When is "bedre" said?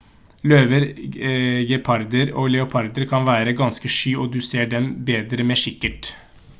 5.11-5.49